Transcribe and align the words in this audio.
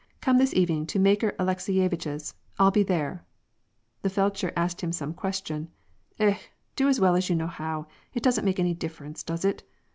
"Come 0.19 0.39
this 0.39 0.55
evening 0.55 0.87
to 0.87 0.97
Makar 0.99 1.33
Alekseyevitch's, 1.37 2.33
I'll 2.57 2.71
be 2.71 2.81
there." 2.81 3.23
The 4.01 4.09
feldsher 4.09 4.51
asked 4.55 4.81
him 4.81 4.91
some 4.91 5.13
question. 5.13 5.67
"Eh! 6.17 6.39
do 6.75 6.87
as 6.87 6.99
well 6.99 7.15
as 7.15 7.29
you 7.29 7.35
know 7.35 7.45
how! 7.45 7.85
It 8.15 8.23
doesn't 8.23 8.43
make 8.43 8.57
any 8.59 8.73
difference, 8.73 9.21
does 9.21 9.45
it 9.45 9.61